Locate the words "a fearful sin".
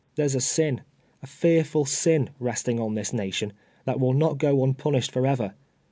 1.21-2.31